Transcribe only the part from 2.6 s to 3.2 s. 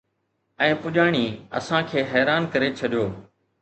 ڇڏيو